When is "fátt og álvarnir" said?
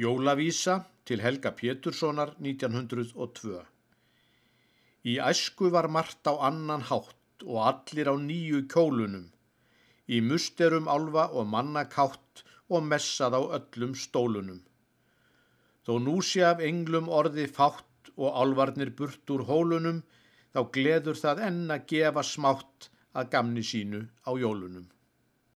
17.58-18.94